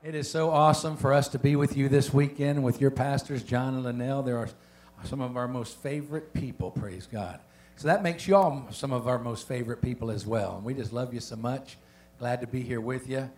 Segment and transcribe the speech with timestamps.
[0.00, 3.42] It is so awesome for us to be with you this weekend with your pastors,
[3.42, 4.22] John and Linnell.
[4.22, 4.48] They are
[5.02, 7.40] some of our most favorite people, praise God.
[7.74, 10.54] So that makes y'all some of our most favorite people as well.
[10.54, 11.78] And we just love you so much.
[12.20, 13.28] Glad to be here with you.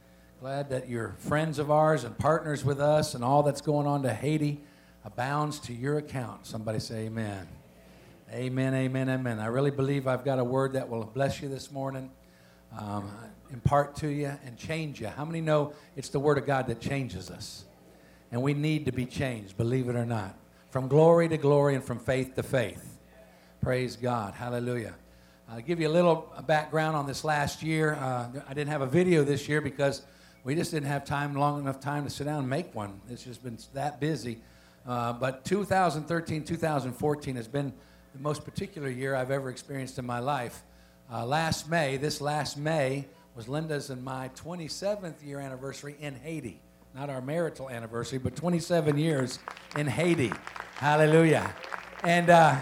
[0.40, 4.02] Glad that you're friends of ours and partners with us, and all that's going on
[4.02, 4.60] to Haiti
[5.02, 6.46] abounds to your account.
[6.46, 7.48] Somebody say amen.
[8.30, 9.38] Amen, amen, amen.
[9.38, 12.10] I really believe I've got a word that will bless you this morning.
[12.78, 13.10] Um,
[13.52, 15.08] impart to you and change you.
[15.08, 17.64] How many know it's the Word of God that changes us?
[18.32, 20.36] And we need to be changed, believe it or not.
[20.70, 22.98] From glory to glory and from faith to faith.
[23.60, 24.34] Praise God.
[24.34, 24.94] Hallelujah.
[25.48, 27.94] I'll give you a little background on this last year.
[27.94, 30.02] Uh, I didn't have a video this year because
[30.44, 33.00] we just didn't have time, long enough time to sit down and make one.
[33.10, 34.38] It's just been that busy.
[34.86, 37.72] Uh, but 2013, 2014 has been
[38.14, 40.62] the most particular year I've ever experienced in my life.
[41.12, 43.06] Uh, last May, this last May,
[43.40, 46.60] was Linda's and my 27th year anniversary in Haiti.
[46.94, 49.38] Not our marital anniversary, but 27 years
[49.78, 50.30] in Haiti.
[50.74, 51.50] Hallelujah.
[52.04, 52.58] And uh,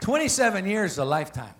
[0.00, 1.54] 27 years is a lifetime.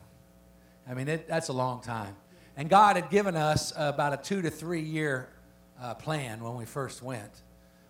[0.86, 2.16] I mean, it, that's a long time.
[2.54, 5.30] And God had given us about a two to three year
[5.80, 7.32] uh, plan when we first went.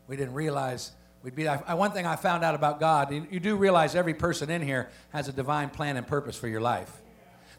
[0.07, 0.93] We didn't realize
[1.25, 1.49] we'd be.
[1.49, 4.63] I, one thing I found out about God, you, you do realize every person in
[4.63, 7.03] here has a divine plan and purpose for your life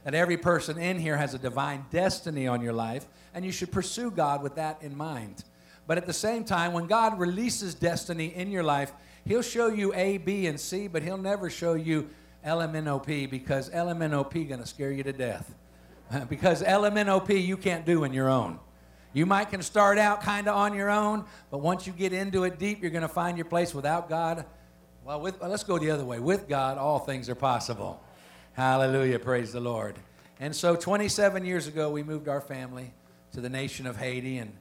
[0.05, 3.71] that every person in here has a divine destiny on your life, and you should
[3.71, 5.43] pursue God with that in mind.
[5.87, 8.93] But at the same time, when God releases destiny in your life,
[9.25, 12.07] He'll show you A, B, and C, but He'll never show you
[12.45, 15.55] LMNOP because LMNOP going to scare you to death.
[16.29, 18.59] because LMNOP you can't do in your own.
[19.11, 22.43] You might can start out kind of on your own, but once you get into
[22.43, 24.45] it deep, you're going to find your place without God.
[25.03, 26.19] Well, with, let's go the other way.
[26.19, 28.03] With God, all things are possible.
[28.55, 29.19] Hallelujah.
[29.19, 29.97] Praise the Lord.
[30.39, 32.93] And so 27 years ago, we moved our family
[33.33, 34.37] to the nation of Haiti.
[34.37, 34.53] And,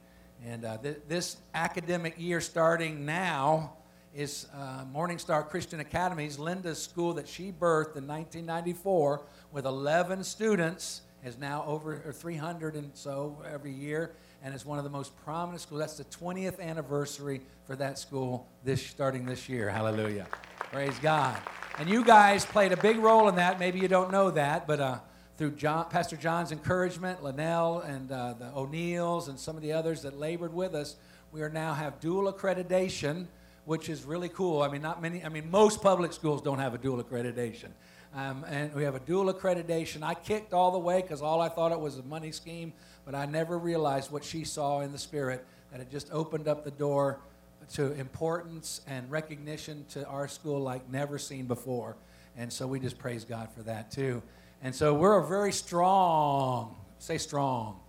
[0.45, 3.77] and uh, th- this academic year starting now
[4.13, 9.21] is uh, Morning Star Christian Academy's Linda's school that she birthed in 1994
[9.53, 14.11] with 11 students is now over 300 and so every year
[14.43, 15.79] and is one of the most prominent schools.
[15.79, 19.69] That's the 20th anniversary for that school this starting this year.
[19.69, 20.27] Hallelujah.
[20.69, 21.41] Praise God.
[21.77, 23.59] And you guys played a big role in that.
[23.59, 24.99] Maybe you don't know that, but uh,
[25.37, 30.03] through John, Pastor John's encouragement, Linnell and uh, the O'Neills and some of the others
[30.03, 30.95] that labored with us,
[31.33, 33.27] we are now have dual accreditation,
[33.65, 34.61] which is really cool.
[34.61, 35.21] I mean, not many.
[35.21, 37.71] I mean, most public schools don't have a dual accreditation.
[38.13, 40.01] Um, and we have a dual accreditation.
[40.01, 42.71] I kicked all the way because all I thought it was a money scheme,
[43.03, 46.63] but I never realized what she saw in the spirit that it just opened up
[46.63, 47.19] the door
[47.73, 51.97] to importance and recognition to our school like never seen before.
[52.37, 54.21] And so we just praise God for that too.
[54.61, 57.79] And so we're a very strong, say strong,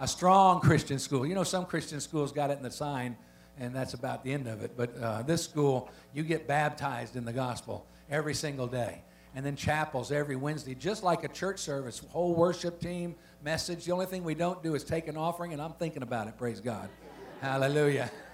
[0.00, 1.26] a strong Christian school.
[1.26, 3.16] You know, some Christian schools got it in the sign,
[3.58, 4.72] and that's about the end of it.
[4.76, 9.02] But uh, this school, you get baptized in the gospel every single day.
[9.34, 13.14] And then chapels every Wednesday, just like a church service, whole worship team,
[13.44, 13.84] message.
[13.84, 16.36] The only thing we don't do is take an offering, and I'm thinking about it,
[16.36, 16.88] praise God.
[17.40, 18.10] Hallelujah.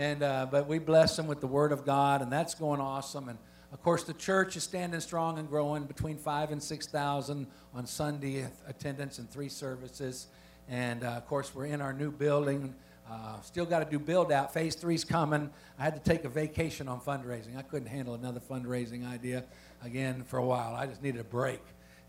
[0.00, 3.28] And, uh, but we bless them with the Word of God, and that's going awesome.
[3.28, 3.38] And
[3.70, 8.46] of course, the church is standing strong and growing between five and 6,000 on Sunday
[8.66, 10.28] attendance and three services.
[10.70, 12.74] And uh, of course, we're in our new building.
[13.10, 14.54] Uh, still got to do build out.
[14.54, 15.50] Phase three's coming.
[15.78, 17.58] I had to take a vacation on fundraising.
[17.58, 19.44] I couldn't handle another fundraising idea
[19.84, 20.74] again for a while.
[20.76, 21.60] I just needed a break.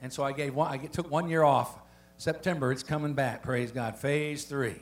[0.02, 1.78] And so I gave one, I took one year off.
[2.18, 3.44] September, it's coming back.
[3.44, 3.98] Praise God.
[3.98, 4.80] Phase three.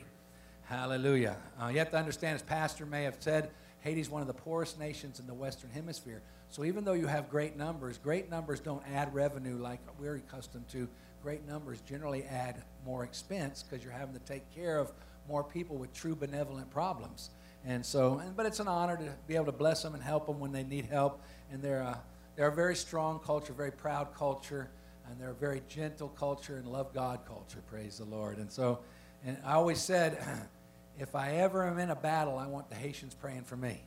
[0.70, 1.36] Hallelujah.
[1.60, 3.50] Uh, you have to understand, as Pastor may have said,
[3.80, 6.22] Haiti is one of the poorest nations in the Western Hemisphere.
[6.48, 10.68] So even though you have great numbers, great numbers don't add revenue like we're accustomed
[10.68, 10.88] to.
[11.24, 14.92] Great numbers generally add more expense because you're having to take care of
[15.28, 17.30] more people with true benevolent problems.
[17.66, 20.38] And so, but it's an honor to be able to bless them and help them
[20.38, 21.20] when they need help.
[21.50, 22.00] And they're a,
[22.36, 24.70] they're a very strong culture, very proud culture,
[25.08, 27.58] and they're a very gentle culture and love God culture.
[27.68, 28.38] Praise the Lord.
[28.38, 28.78] And so,
[29.26, 30.16] and I always said,
[30.98, 33.82] if I ever am in a battle, I want the Haitians praying for me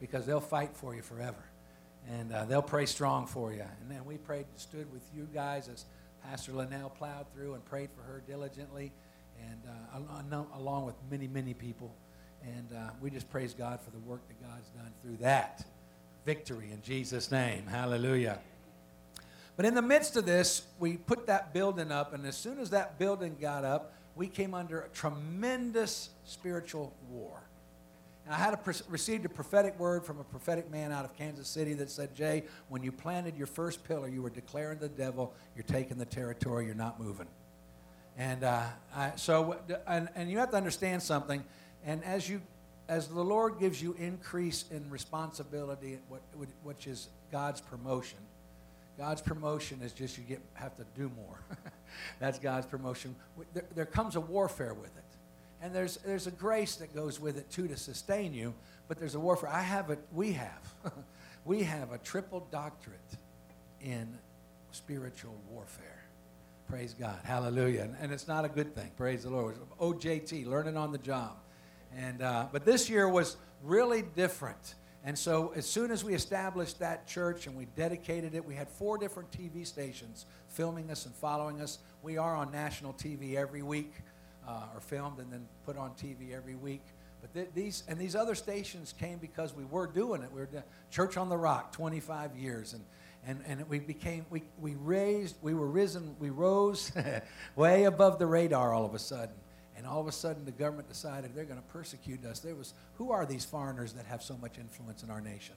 [0.00, 1.44] because they'll fight for you forever.
[2.08, 3.64] And uh, they'll pray strong for you.
[3.80, 5.84] And then we prayed, and stood with you guys as
[6.22, 8.92] Pastor Linnell plowed through and prayed for her diligently,
[9.40, 11.94] and uh, along with many, many people.
[12.42, 15.64] And uh, we just praise God for the work that God's done through that.
[16.24, 17.66] Victory in Jesus' name.
[17.66, 18.38] Hallelujah.
[19.56, 22.70] But in the midst of this, we put that building up, and as soon as
[22.70, 27.42] that building got up, we came under a tremendous spiritual war.
[28.24, 31.46] And I had a, received a prophetic word from a prophetic man out of Kansas
[31.46, 35.32] City that said, Jay, when you planted your first pillar, you were declaring the devil,
[35.54, 37.28] you're taking the territory, you're not moving.
[38.16, 38.64] And uh,
[38.94, 41.44] I, so, and, and you have to understand something.
[41.84, 42.40] And as you
[42.88, 45.98] as the Lord gives you increase in responsibility,
[46.62, 48.18] which is God's promotion,
[48.98, 51.38] God's promotion is just you get have to do more.
[52.18, 53.14] That's God's promotion.
[53.52, 55.04] There, there, comes a warfare with it,
[55.60, 58.54] and there's there's a grace that goes with it too to sustain you.
[58.88, 59.50] But there's a warfare.
[59.50, 59.98] I have it.
[60.12, 60.74] We have,
[61.44, 63.16] we have a triple doctorate
[63.80, 64.16] in
[64.70, 66.04] spiritual warfare.
[66.68, 67.18] Praise God.
[67.24, 67.82] Hallelujah.
[67.82, 68.90] And, and, it's not a good thing.
[68.96, 69.56] Praise the Lord.
[69.80, 71.36] OJT, learning on the job.
[71.96, 74.74] And uh, but this year was really different.
[75.06, 78.68] And so, as soon as we established that church and we dedicated it, we had
[78.68, 81.78] four different TV stations filming us and following us.
[82.02, 83.92] We are on national TV every week,
[84.48, 86.82] uh, or filmed and then put on TV every week.
[87.20, 90.32] But th- these and these other stations came because we were doing it.
[90.32, 90.48] We were
[90.90, 92.84] Church on the Rock, 25 years, and
[93.24, 96.90] and and we became we we raised we were risen we rose
[97.56, 99.34] way above the radar all of a sudden
[99.76, 102.40] and all of a sudden the government decided they're going to persecute us.
[102.40, 105.54] There was, who are these foreigners that have so much influence in our nation?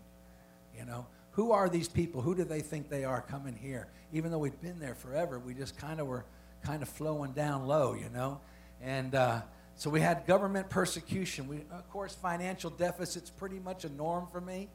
[0.78, 2.22] You know, who are these people?
[2.22, 3.88] Who do they think they are coming here?
[4.12, 6.26] Even though we've been there forever, we just kind of were
[6.64, 8.42] kind of flowing down low, you know?
[8.82, 9.42] And uh,
[9.76, 11.48] so we had government persecution.
[11.48, 14.68] We, of course, financial deficit's pretty much a norm for me.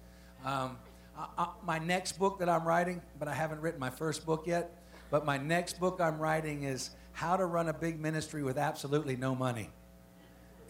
[0.45, 0.79] Um,
[1.17, 4.47] I, I, my next book that I'm writing, but I haven't written my first book
[4.47, 8.59] yet, but my next book I'm writing is how to run a big ministry with
[8.59, 9.71] absolutely no money.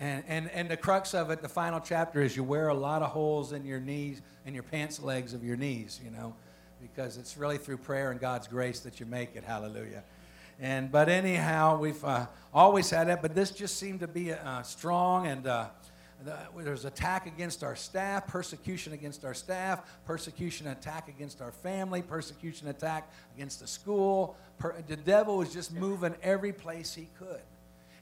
[0.00, 3.02] And, and, and the crux of it, the final chapter, is you wear a lot
[3.02, 6.34] of holes in your knees, in your pants legs of your knees, you know,
[6.82, 9.44] because it's really through prayer and God's grace that you make it.
[9.44, 10.02] Hallelujah.
[10.60, 14.62] And but anyhow, we've uh, always had it, but this just seemed to be uh,
[14.62, 15.46] strong and.
[15.46, 15.66] Uh,
[16.56, 22.68] there's attack against our staff, persecution against our staff, persecution attack against our family, persecution
[22.68, 24.36] attack against the school.
[24.58, 27.42] Per, the devil was just moving every place he could.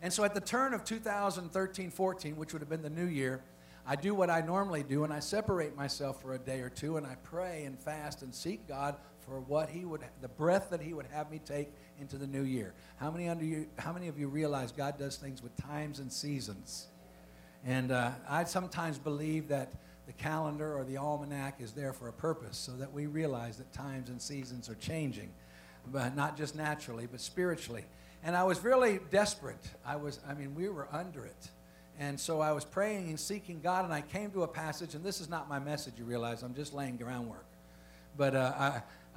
[0.02, 3.42] And so at the turn of 2013 14, which would have been the new year,
[3.86, 6.96] I do what I normally do and I separate myself for a day or two
[6.96, 10.80] and I pray and fast and seek God for what he would the breath that
[10.80, 11.68] he would have me take
[12.00, 12.74] into the new year.
[12.96, 16.12] How many under you how many of you realize God does things with times and
[16.12, 16.86] seasons?
[17.64, 19.72] And uh, I sometimes believe that
[20.06, 23.72] the calendar or the almanac is there for a purpose so that we realize that
[23.72, 25.30] times and seasons are changing,
[25.92, 27.84] but not just naturally, but spiritually.
[28.24, 29.64] And I was really desperate.
[29.86, 31.50] I was, I mean, we were under it.
[31.98, 35.04] And so I was praying and seeking God, and I came to a passage, and
[35.04, 37.44] this is not my message, you realize, I'm just laying groundwork.
[38.16, 38.52] But uh,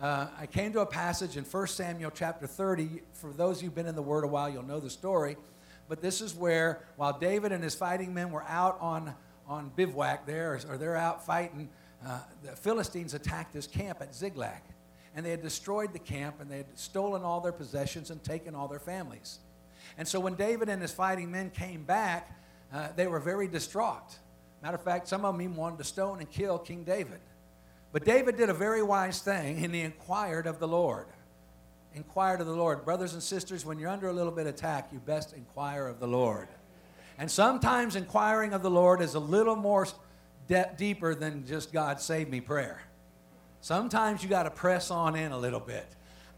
[0.01, 3.01] I, uh, I came to a passage in 1 Samuel chapter 30.
[3.13, 5.37] For those who've been in the Word a while, you'll know the story.
[5.87, 9.13] But this is where, while David and his fighting men were out on,
[9.47, 11.69] on bivouac there, or they're out fighting,
[12.05, 14.61] uh, the Philistines attacked this camp at Ziklag.
[15.15, 18.55] And they had destroyed the camp, and they had stolen all their possessions and taken
[18.55, 19.39] all their families.
[19.97, 22.37] And so when David and his fighting men came back,
[22.73, 24.17] uh, they were very distraught.
[24.61, 27.19] Matter of fact, some of them even wanted to stone and kill King David.
[27.93, 31.05] But David did a very wise thing, and he inquired of the Lord
[31.95, 32.85] inquire to the Lord.
[32.85, 35.99] Brothers and sisters, when you're under a little bit of attack, you best inquire of
[35.99, 36.47] the Lord.
[37.17, 39.87] And sometimes inquiring of the Lord is a little more
[40.47, 42.81] de- deeper than just God save me prayer.
[43.61, 45.87] Sometimes you got to press on in a little bit.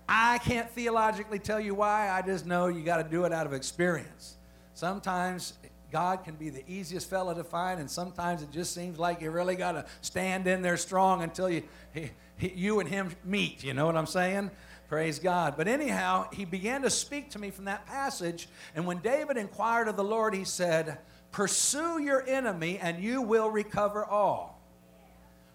[0.07, 3.45] I can't theologically tell you why, I just know you got to do it out
[3.45, 4.35] of experience.
[4.73, 5.53] Sometimes
[5.91, 9.31] God can be the easiest fella to find, and sometimes it just seems like you
[9.31, 13.63] really got to stand in there strong until you, he, he, you and him meet.
[13.63, 14.51] You know what I'm saying?
[14.87, 15.55] Praise God.
[15.57, 18.47] But anyhow, he began to speak to me from that passage.
[18.73, 20.99] And when David inquired of the Lord, he said,
[21.31, 24.61] Pursue your enemy and you will recover all.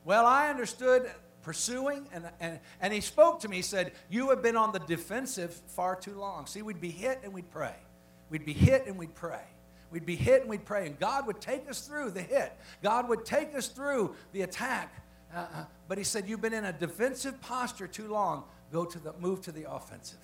[0.04, 1.10] Well, I understood
[1.42, 3.56] pursuing, and, and, and he spoke to me.
[3.56, 6.46] He said, You have been on the defensive far too long.
[6.46, 7.74] See, we'd be hit and we'd pray.
[8.28, 9.42] We'd be hit and we'd pray.
[9.90, 10.86] We'd be hit and we'd pray.
[10.86, 14.94] And God would take us through the hit, God would take us through the attack.
[15.34, 15.46] Uh,
[15.88, 19.42] but he said, You've been in a defensive posture too long go to the move
[19.42, 20.18] to the offensive.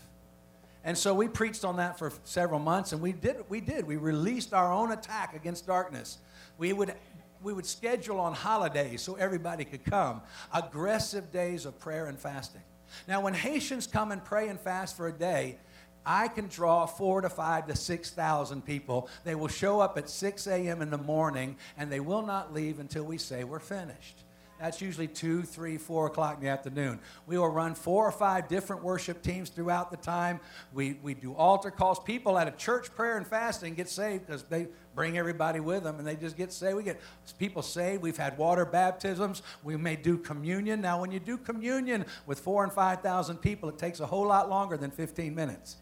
[0.85, 3.45] And so we preached on that for several months, and we did.
[3.49, 3.87] We did.
[3.87, 6.19] We released our own attack against darkness.
[6.57, 6.95] We would
[7.43, 10.23] we would schedule on holidays so everybody could come.
[10.53, 12.63] Aggressive days of prayer and fasting.
[13.07, 15.59] Now, when Haitians come and pray and fast for a day,
[16.05, 19.09] I can draw four to five to six thousand people.
[19.25, 20.81] They will show up at 6 a.m.
[20.81, 24.25] in the morning, and they will not leave until we say we're finished.
[24.61, 26.99] That's usually 2, 3, 4 o'clock in the afternoon.
[27.27, 30.41] We will run four or five different worship teams throughout the time.
[30.73, 32.01] We, we do altar calls.
[32.01, 35.99] People at a church prayer and fasting get saved because they bring everybody with them
[35.99, 36.77] and they just get saved.
[36.77, 37.01] We get
[37.39, 38.03] people saved.
[38.03, 39.43] We've had water baptisms.
[39.63, 40.81] We may do communion.
[40.81, 44.51] Now, when you do communion with four and 5,000 people, it takes a whole lot
[44.51, 45.77] longer than 15 minutes.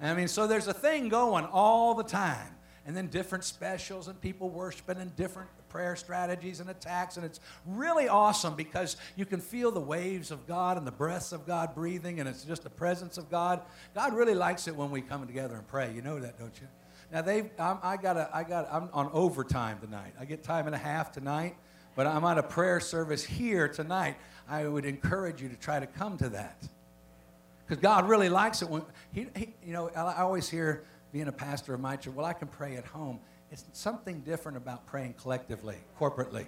[0.00, 2.56] I mean, so there's a thing going all the time.
[2.84, 7.16] and then different specials and people worshiping in different prayer strategies and attacks.
[7.16, 11.32] And it's really awesome because you can feel the waves of God and the breaths
[11.32, 13.62] of God breathing, and it's just the presence of God.
[13.94, 15.92] God really likes it when we come together and pray.
[15.92, 16.68] You know that, don't you?
[17.10, 20.14] Now they, I gotta, I got, I'm on overtime tonight.
[20.20, 21.56] I get time and a half tonight,
[21.96, 24.16] but I'm on a prayer service here tonight.
[24.48, 26.62] I would encourage you to try to come to that,
[27.66, 31.32] because God really likes it when he, he, you know, I always hear being a
[31.32, 32.14] pastor of my church.
[32.14, 33.20] Well, I can pray at home.
[33.52, 36.46] It's something different about praying collectively, corporately.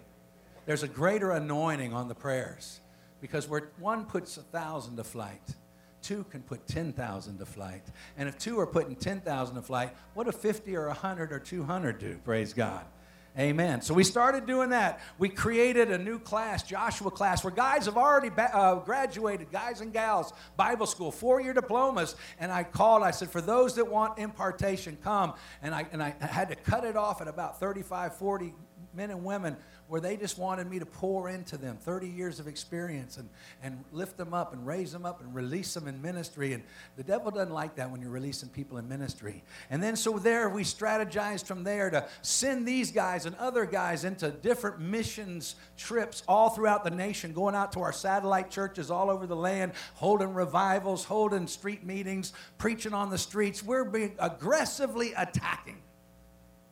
[0.64, 2.80] There's a greater anointing on the prayers
[3.20, 5.54] because where one puts a thousand to flight,
[6.00, 7.82] two can put 10,000 to flight.
[8.16, 11.99] And if two are putting 10,000 to flight, what if 50 or 100 or 200
[11.99, 12.18] do?
[12.25, 12.87] Praise God.
[13.36, 13.82] Amen.
[13.82, 15.00] So we started doing that.
[15.18, 19.80] We created a new class, Joshua class, where guys have already ba- uh, graduated, guys
[19.80, 22.14] and gals, Bible school, four year diplomas.
[22.38, 25.34] And I called, I said, for those that want impartation, come.
[25.62, 28.54] And I, and I had to cut it off at about 35, 40
[28.94, 32.48] men and women where they just wanted me to pour into them 30 years of
[32.48, 33.28] experience and,
[33.62, 36.54] and lift them up and raise them up and release them in ministry.
[36.54, 36.62] And
[36.96, 39.44] the devil doesn't like that when you're releasing people in ministry.
[39.68, 44.04] And then so there we strategized from there to send these guys and other guys
[44.04, 49.10] into different missions trips all throughout the nation, going out to our satellite churches all
[49.10, 53.62] over the land, holding revivals, holding street meetings, preaching on the streets.
[53.62, 55.82] We're being aggressively attacking,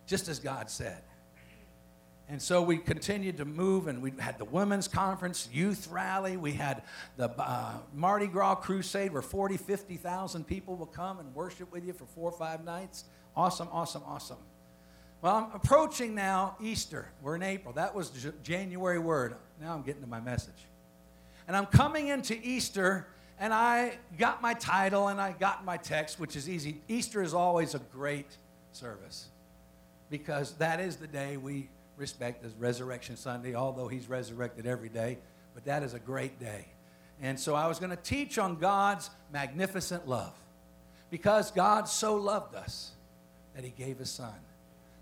[0.06, 1.02] just as God said.
[2.28, 6.36] And so we continued to move, and we had the women's conference, youth rally.
[6.36, 6.82] We had
[7.16, 11.92] the uh, Mardi Gras crusade where 40, 50,000 people will come and worship with you
[11.92, 13.04] for four or five nights.
[13.36, 14.38] Awesome, awesome, awesome.
[15.20, 17.08] Well, I'm approaching now Easter.
[17.22, 17.74] We're in April.
[17.74, 18.10] That was
[18.42, 19.36] January word.
[19.60, 20.66] Now I'm getting to my message.
[21.46, 23.06] And I'm coming into Easter,
[23.38, 26.80] and I got my title and I got my text, which is easy.
[26.88, 28.36] Easter is always a great
[28.72, 29.28] service
[30.10, 35.18] because that is the day we respect as Resurrection Sunday, although he's resurrected every day,
[35.54, 36.66] but that is a great day.
[37.20, 40.34] And so I was going to teach on God's magnificent love
[41.10, 42.92] because God so loved us
[43.54, 44.34] that he gave his son.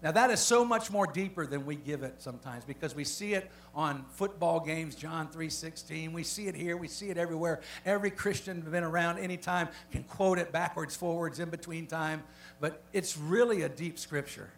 [0.02, 3.34] Now that is so much more deeper than we give it sometimes because we see
[3.34, 6.12] it on football games, John 3:16.
[6.12, 7.60] We see it here, we see it everywhere.
[7.84, 12.22] Every Christian been around anytime can quote it backwards, forwards, in between time,
[12.60, 14.50] but it's really a deep scripture.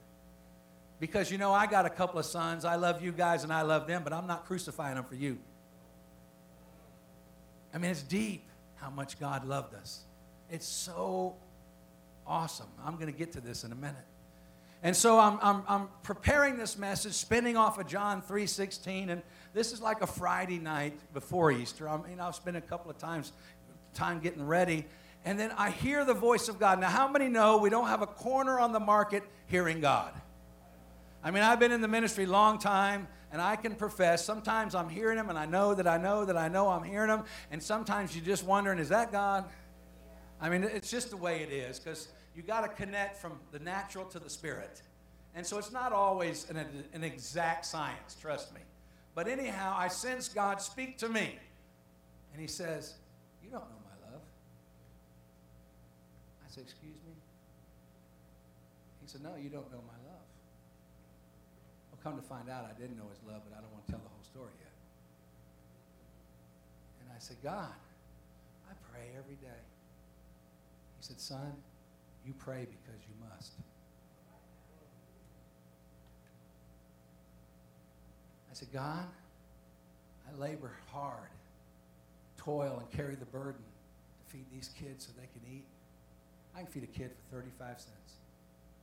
[1.02, 2.64] Because you know, I got a couple of sons.
[2.64, 5.36] I love you guys and I love them, but I'm not crucifying them for you.
[7.74, 8.44] I mean, it's deep
[8.76, 10.02] how much God loved us.
[10.48, 11.34] It's so
[12.24, 12.68] awesome.
[12.86, 14.06] I'm going to get to this in a minute.
[14.84, 19.22] And so I'm, I'm, I'm preparing this message, spinning off of John 3.16, and
[19.54, 21.88] this is like a Friday night before Easter.
[21.88, 23.32] I mean, I've spent a couple of times
[23.92, 24.86] time getting ready,
[25.24, 26.78] and then I hear the voice of God.
[26.78, 30.12] Now, how many know we don't have a corner on the market hearing God?
[31.24, 34.74] I mean, I've been in the ministry a long time, and I can profess sometimes
[34.74, 37.22] I'm hearing him, and I know that I know that I know I'm hearing him,
[37.50, 39.44] and sometimes you're just wondering, is that God?
[40.40, 43.60] I mean, it's just the way it is, because you got to connect from the
[43.60, 44.82] natural to the spirit.
[45.34, 46.58] And so it's not always an,
[46.92, 48.60] an exact science, trust me.
[49.14, 51.38] But anyhow, I sense God speak to me,
[52.32, 52.94] and He says,
[53.42, 54.20] You don't know my love.
[56.44, 57.12] I said, Excuse me?
[59.02, 60.01] He said, No, you don't know my love.
[62.02, 64.00] Come to find out, I didn't know his love, but I don't want to tell
[64.02, 64.74] the whole story yet.
[67.02, 67.74] And I said, God,
[68.68, 69.62] I pray every day.
[70.98, 71.52] He said, Son,
[72.26, 73.52] you pray because you must.
[78.50, 79.06] I said, God,
[80.28, 81.30] I labor hard,
[82.36, 85.64] toil, and carry the burden to feed these kids so they can eat.
[86.54, 88.12] I can feed a kid for 35 cents.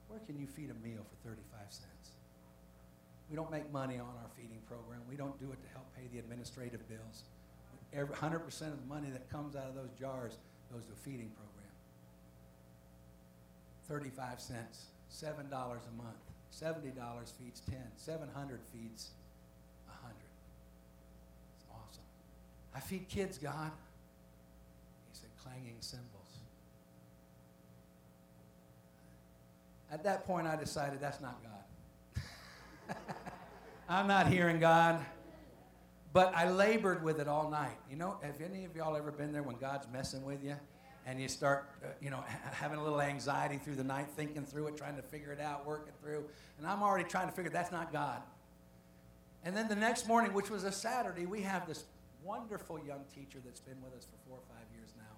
[0.07, 1.98] Where can you feed a meal for 35 cents?
[3.29, 5.01] We don't make money on our feeding program.
[5.09, 7.23] We don't do it to help pay the administrative bills.
[7.93, 10.37] Every, 100% of the money that comes out of those jars
[10.71, 11.49] goes to a feeding program.
[13.87, 16.29] 35 cents, $7 a month.
[16.53, 16.93] $70
[17.37, 17.77] feeds 10.
[17.95, 19.11] 700 feeds
[19.87, 20.15] 100.
[21.55, 22.03] It's awesome.
[22.75, 23.71] I feed kids, God.
[25.11, 26.05] He said, clanging cymbals.
[29.91, 32.23] At that point, I decided that's not God.
[33.89, 35.03] I'm not hearing God.
[36.13, 37.77] But I labored with it all night.
[37.89, 40.55] You know, have any of y'all ever been there when God's messing with you?
[41.07, 44.45] And you start, uh, you know, ha- having a little anxiety through the night, thinking
[44.45, 46.23] through it, trying to figure it out, working through.
[46.59, 48.21] And I'm already trying to figure that's not God.
[49.43, 51.85] And then the next morning, which was a Saturday, we have this
[52.23, 55.15] wonderful young teacher that's been with us for four or five years now.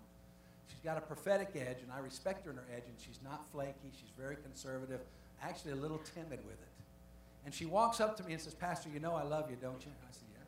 [0.67, 3.49] She's got a prophetic edge, and I respect her in her edge, and she's not
[3.51, 3.91] flaky.
[3.91, 5.01] She's very conservative
[5.43, 6.70] actually a little timid with it.
[7.45, 9.83] And she walks up to me and says, Pastor, you know I love you, don't
[9.83, 9.91] you?
[10.07, 10.43] I said, Yeah.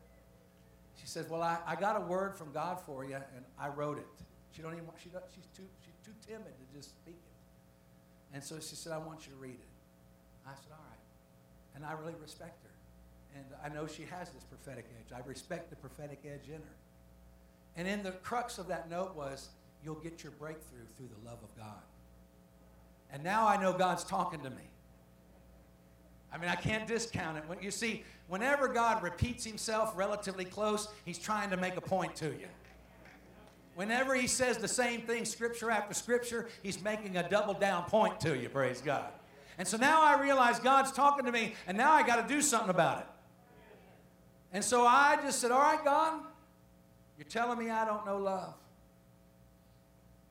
[1.00, 3.98] She says, Well, I, I got a word from God for you, and I wrote
[3.98, 4.06] it.
[4.52, 8.34] She don't even she don't, she's too she's too timid to just speak it.
[8.34, 9.68] And so she said, I want you to read it.
[10.46, 10.98] I said, All right.
[11.74, 12.70] And I really respect her.
[13.36, 15.12] And I know she has this prophetic edge.
[15.12, 16.76] I respect the prophetic edge in her.
[17.76, 19.48] And in the crux of that note was,
[19.84, 21.82] you'll get your breakthrough through the love of God.
[23.12, 24.62] And now I know God's talking to me.
[26.34, 27.44] I mean, I can't discount it.
[27.62, 32.26] You see, whenever God repeats himself relatively close, he's trying to make a point to
[32.26, 32.48] you.
[33.76, 38.18] Whenever he says the same thing, scripture after scripture, he's making a double down point
[38.20, 39.12] to you, praise God.
[39.58, 42.42] And so now I realize God's talking to me, and now I got to do
[42.42, 43.06] something about it.
[44.52, 46.20] And so I just said, All right, God,
[47.16, 48.54] you're telling me I don't know love.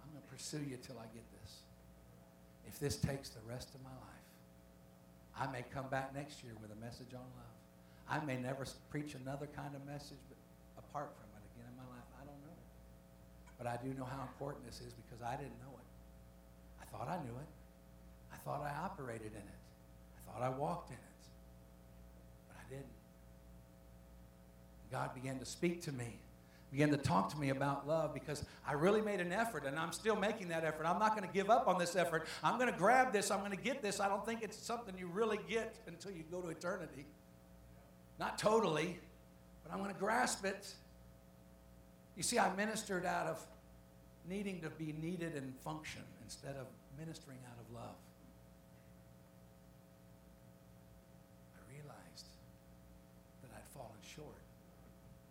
[0.03, 1.59] I'm going to pursue you till I get this.
[2.67, 4.12] If this takes the rest of my life,
[5.39, 7.55] I may come back next year with a message on love.
[8.09, 10.37] I may never preach another kind of message but
[10.77, 12.05] apart from it again in my life.
[12.21, 12.57] I don't know.
[13.57, 15.89] But I do know how important this is because I didn't know it.
[16.81, 17.51] I thought I knew it.
[18.31, 19.61] I thought I operated in it.
[20.17, 21.23] I thought I walked in it.
[22.47, 22.97] But I didn't.
[24.91, 26.19] God began to speak to me
[26.73, 29.91] began to talk to me about love because I really made an effort and I'm
[29.91, 30.87] still making that effort.
[30.87, 32.25] I'm not going to give up on this effort.
[32.43, 33.29] I'm going to grab this.
[33.29, 33.99] I'm going to get this.
[33.99, 37.05] I don't think it's something you really get until you go to eternity.
[38.19, 38.97] Not totally,
[39.61, 40.73] but I'm going to grasp it.
[42.17, 43.45] You see, I ministered out of
[44.27, 46.65] needing to be needed and function instead of
[46.97, 47.95] ministering out of love.
[51.55, 52.25] I realized
[53.43, 54.41] that I'd fallen short.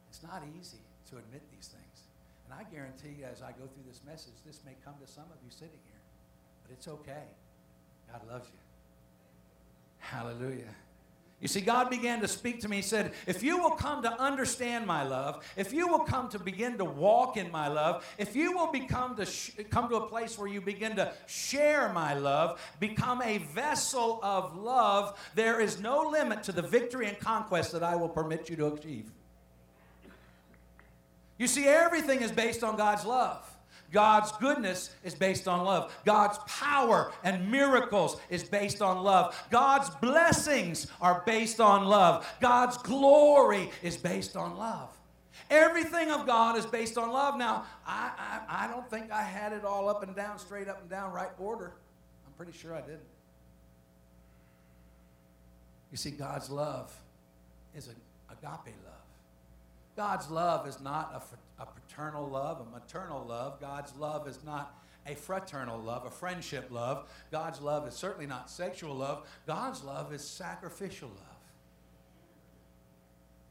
[0.09, 0.79] It's not easy
[1.13, 2.09] to admit these things.
[2.45, 5.25] And I guarantee you, as I go through this message, this may come to some
[5.25, 6.01] of you sitting here,
[6.63, 7.29] but it's okay.
[8.11, 8.59] God loves you.
[9.99, 10.75] Hallelujah.
[11.41, 12.77] You see, God began to speak to me.
[12.77, 16.39] He said, If you will come to understand my love, if you will come to
[16.39, 20.07] begin to walk in my love, if you will become to sh- come to a
[20.07, 25.81] place where you begin to share my love, become a vessel of love, there is
[25.81, 29.11] no limit to the victory and conquest that I will permit you to achieve.
[31.39, 33.49] You see, everything is based on God's love.
[33.93, 35.95] God's goodness is based on love.
[36.07, 39.39] God's power and miracles is based on love.
[39.51, 42.27] God's blessings are based on love.
[42.41, 44.89] God's glory is based on love.
[45.51, 47.37] Everything of God is based on love.
[47.37, 50.81] Now, I, I, I don't think I had it all up and down, straight up
[50.81, 51.75] and down, right order.
[52.27, 53.01] I'm pretty sure I didn't.
[55.91, 56.91] You see, God's love
[57.77, 57.97] is an
[58.31, 59.02] agape love.
[59.97, 61.13] God's love is not
[61.59, 63.61] a, a paternal love, a maternal love.
[63.61, 67.09] God's love is not a fraternal love, a friendship love.
[67.31, 69.27] God's love is certainly not sexual love.
[69.47, 71.19] God's love is sacrificial love.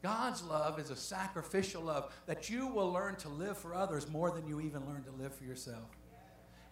[0.02, 4.32] God's love is a sacrificial love that you will learn to live for others more
[4.32, 5.84] than you even learn to live for yourself.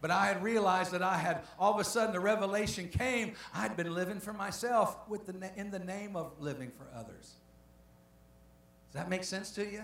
[0.01, 3.35] But I had realized that I had, all of a sudden, the revelation came.
[3.55, 7.35] I'd been living for myself with the, in the name of living for others.
[8.91, 9.83] Does that make sense to you?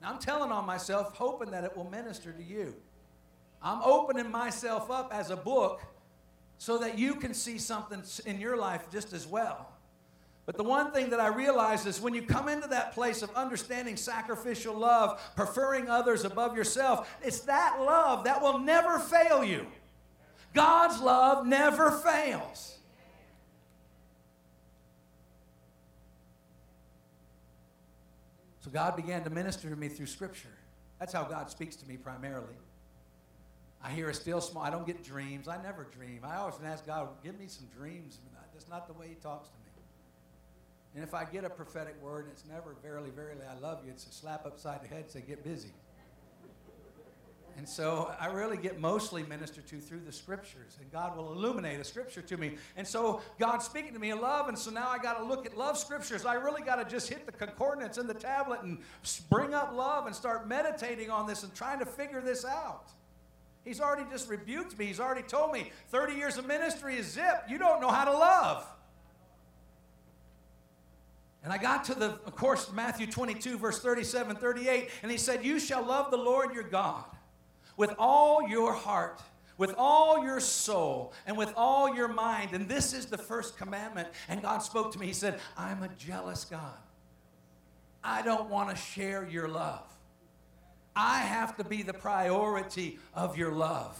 [0.00, 2.74] Now, I'm telling on myself, hoping that it will minister to you.
[3.62, 5.80] I'm opening myself up as a book
[6.58, 9.68] so that you can see something in your life just as well.
[10.44, 13.30] But the one thing that I realize is when you come into that place of
[13.34, 19.66] understanding sacrificial love, preferring others above yourself, it's that love that will never fail you.
[20.52, 22.71] God's love never fails.
[28.62, 30.48] So God began to minister to me through Scripture.
[30.98, 32.56] That's how God speaks to me primarily.
[33.82, 34.62] I hear a still small.
[34.62, 35.48] I don't get dreams.
[35.48, 36.20] I never dream.
[36.22, 38.18] I always ask God, give me some dreams.
[38.52, 39.62] That's not the way He talks to me.
[40.94, 43.90] And if I get a prophetic word, and it's never verily, verily, I love you.
[43.90, 45.72] It's a slap upside the head, and say, get busy.
[47.56, 51.78] And so I really get mostly ministered to through the scriptures, and God will illuminate
[51.80, 52.56] a scripture to me.
[52.76, 55.44] And so God's speaking to me in love, and so now I got to look
[55.46, 56.24] at love scriptures.
[56.24, 58.78] I really got to just hit the concordance in the tablet and
[59.28, 62.88] bring up love and start meditating on this and trying to figure this out.
[63.64, 64.86] He's already just rebuked me.
[64.86, 67.44] He's already told me 30 years of ministry is zip.
[67.48, 68.66] You don't know how to love.
[71.44, 75.44] And I got to the, of course, Matthew 22, verse 37, 38, and he said,
[75.44, 77.04] You shall love the Lord your God
[77.76, 79.20] with all your heart,
[79.58, 82.52] with all your soul, and with all your mind.
[82.52, 84.08] And this is the first commandment.
[84.28, 85.06] And God spoke to me.
[85.06, 86.78] He said, I'm a jealous God.
[88.04, 89.86] I don't want to share your love.
[90.94, 93.98] I have to be the priority of your love.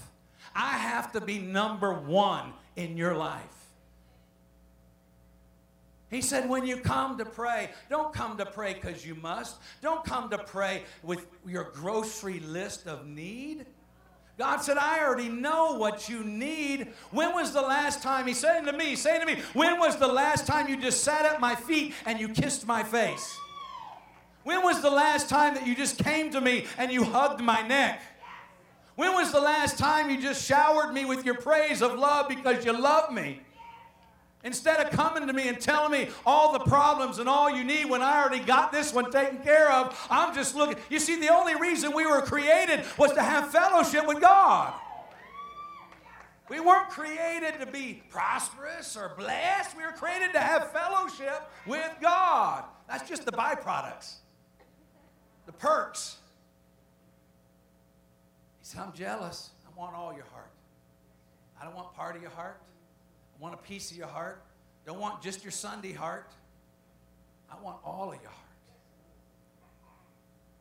[0.55, 3.62] I have to be number one in your life.
[6.13, 9.57] He said, when you come to pray, don't come to pray because you must.
[9.81, 13.65] Don't come to pray with your grocery list of need.
[14.37, 16.93] God said, I already know what you need.
[17.13, 20.07] When was the last time, He said to me, saying to me, when was the
[20.07, 23.35] last time you just sat at my feet and you kissed my face?
[24.45, 27.67] When was the last time that you just came to me and you hugged my
[27.67, 28.03] neck?
[28.97, 32.67] When was the last time you just showered me with your praise of love because
[32.67, 33.41] you love me?
[34.45, 37.89] Instead of coming to me and telling me all the problems and all you need
[37.89, 40.77] when I already got this one taken care of, I'm just looking.
[40.91, 44.75] You see, the only reason we were created was to have fellowship with God.
[46.51, 49.77] We weren't created to be prosperous or blessed.
[49.77, 52.65] We were created to have fellowship with God.
[52.89, 54.17] That's just the byproducts,
[55.47, 56.17] the perks.
[58.61, 59.51] He said, I'm jealous.
[59.65, 60.51] I want all your heart.
[61.61, 62.61] I don't want part of your heart
[63.43, 64.41] want a piece of your heart.
[64.87, 66.33] Don't want just your Sunday heart.
[67.51, 68.47] I want all of your heart.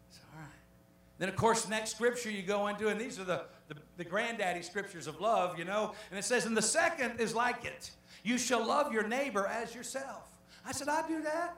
[0.09, 0.49] It's all right.
[1.19, 4.63] Then, of course, next scripture you go into, and these are the, the, the granddaddy
[4.63, 5.93] scriptures of love, you know.
[6.09, 7.91] And it says, and the second is like it.
[8.23, 10.27] You shall love your neighbor as yourself.
[10.65, 11.55] I said, I do that.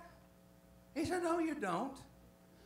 [0.94, 1.96] He said, No, you don't.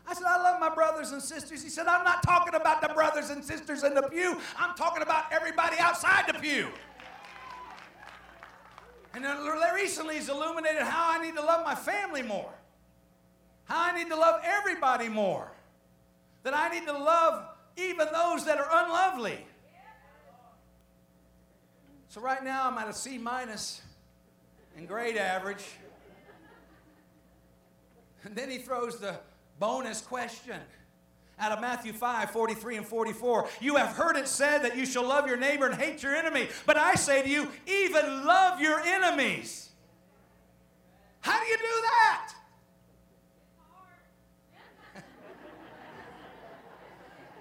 [0.07, 1.61] I said, I love my brothers and sisters.
[1.61, 4.37] He said, I'm not talking about the brothers and sisters in the pew.
[4.57, 6.69] I'm talking about everybody outside the pew.
[9.17, 9.25] And
[9.73, 12.53] recently he's illuminated how I need to love my family more,
[13.63, 15.51] how I need to love everybody more,
[16.43, 17.43] that I need to love
[17.77, 19.43] even those that are unlovely.
[22.09, 23.81] So right now I'm at a C minus
[24.77, 25.65] in grade average.
[28.23, 29.19] And then he throws the
[29.59, 30.59] bonus question
[31.39, 33.47] out of Matthew 5 43 and 44.
[33.61, 36.47] You have heard it said that you shall love your neighbor and hate your enemy.
[36.65, 39.69] But I say to you, even love your enemies.
[41.21, 42.33] How do you do that?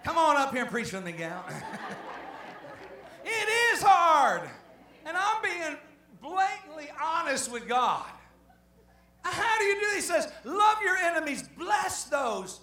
[0.05, 1.45] Come on up here and preach with me, gal.
[3.25, 4.43] it is hard.
[5.05, 5.77] And I'm being
[6.21, 8.05] blatantly honest with God.
[9.23, 9.87] How do you do?
[9.95, 12.61] He says, Love your enemies, bless those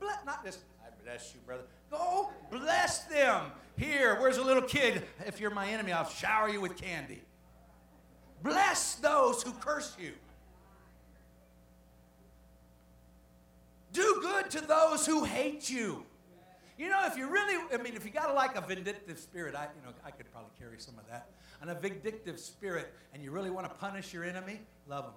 [0.00, 1.64] bless, not just, I bless you, brother.
[1.90, 3.52] Go bless them.
[3.76, 5.02] Here, where's a little kid?
[5.26, 7.22] If you're my enemy, I'll shower you with candy.
[8.42, 10.12] Bless those who curse you.
[13.92, 16.04] Do good to those who hate you.
[16.78, 19.64] You know, if you really, I mean, if you got like a vindictive spirit, I,
[19.64, 21.30] you know, I could probably carry some of that.
[21.62, 25.14] And a vindictive spirit, and you really want to punish your enemy, love them.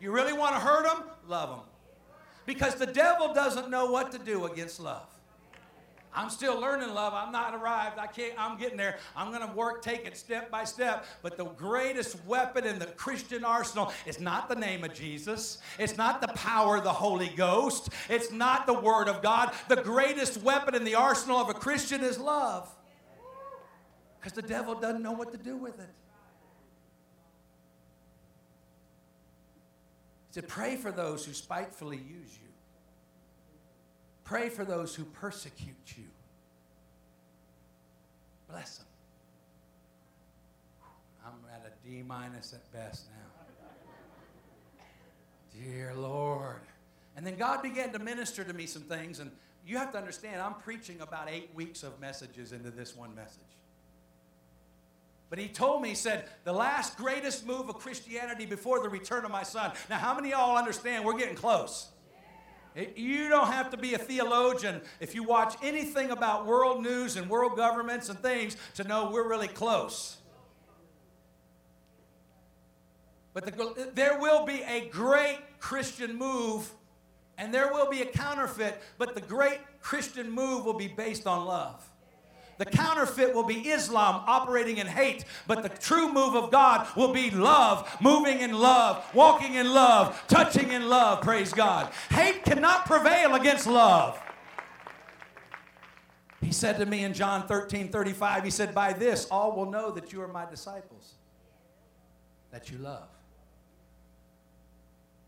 [0.00, 1.60] You really want to hurt them, love them.
[2.46, 5.06] Because the devil doesn't know what to do against love.
[6.16, 7.12] I'm still learning love.
[7.12, 7.98] I'm not arrived.
[7.98, 8.98] I can't, I'm getting there.
[9.16, 11.06] I'm going to work, take it step by step.
[11.22, 15.58] But the greatest weapon in the Christian arsenal is not the name of Jesus.
[15.78, 17.88] It's not the power of the Holy Ghost.
[18.08, 19.52] It's not the Word of God.
[19.68, 22.72] The greatest weapon in the arsenal of a Christian is love.
[24.20, 25.90] Because the devil doesn't know what to do with it.
[30.34, 32.48] To pray for those who spitefully use you.
[34.24, 36.04] Pray for those who persecute you.
[38.48, 38.86] Bless them.
[41.24, 43.30] I'm at a D minus at best now.
[45.62, 46.62] Dear Lord.
[47.16, 49.30] And then God began to minister to me some things, and
[49.64, 53.40] you have to understand, I'm preaching about eight weeks of messages into this one message.
[55.34, 59.24] But he told me, he said, the last greatest move of Christianity before the return
[59.24, 59.72] of my son.
[59.90, 61.88] Now, how many of y'all understand we're getting close?
[62.94, 67.28] You don't have to be a theologian if you watch anything about world news and
[67.28, 70.18] world governments and things to know we're really close.
[73.32, 76.72] But the, there will be a great Christian move,
[77.38, 81.44] and there will be a counterfeit, but the great Christian move will be based on
[81.44, 81.84] love.
[82.58, 87.12] The counterfeit will be Islam operating in hate, but the true move of God will
[87.12, 91.20] be love, moving in love, walking in love, touching in love.
[91.22, 91.92] Praise God.
[92.10, 94.20] Hate cannot prevail against love.
[96.40, 99.90] He said to me in John 13 35, He said, By this all will know
[99.90, 101.14] that you are my disciples,
[102.50, 103.08] that you love.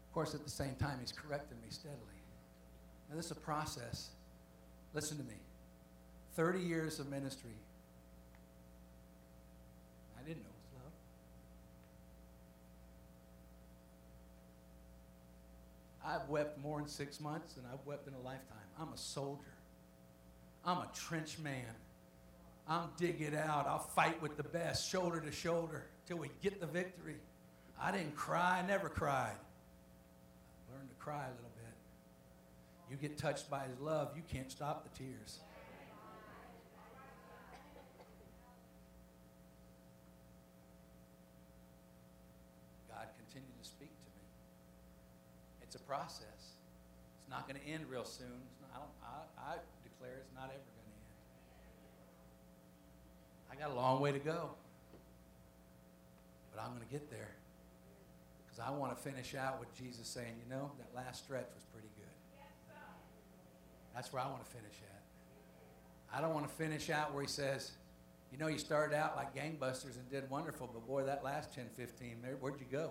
[0.05, 2.01] Of course, at the same time, He's correcting me steadily.
[3.09, 4.11] Now, this is a process.
[4.93, 5.37] Listen to me.
[6.37, 7.57] 30 years of ministry.
[10.19, 10.83] I didn't know it was
[16.05, 16.21] love.
[16.23, 18.59] I've wept more in six months than I've wept in a lifetime.
[18.79, 19.57] I'm a soldier.
[20.65, 21.65] I'm a trench man.
[22.69, 23.67] I'm dig it out.
[23.67, 27.17] I'll fight with the best, shoulder to shoulder, till we get the victory.
[27.81, 29.37] I didn't cry, I never cried.
[30.75, 31.73] Learned to cry a little bit.
[32.91, 35.39] You get touched by his love, you can't stop the tears.
[42.89, 44.25] God continued to speak to me.
[45.63, 46.25] It's a process.
[46.41, 48.43] It's not going to end real soon.
[48.73, 51.07] Not, I, I, I declare it's not ever going to end.
[53.51, 54.51] I got a long way to go.
[56.55, 57.35] But I'm going to get there.
[58.45, 61.65] Because I want to finish out with Jesus saying, you know, that last stretch was
[61.73, 62.07] pretty good.
[63.95, 65.03] That's where I want to finish at.
[66.17, 67.73] I don't want to finish out where he says,
[68.31, 71.67] you know, you started out like gangbusters and did wonderful, but boy, that last 10,
[71.75, 72.91] 15, where'd you go?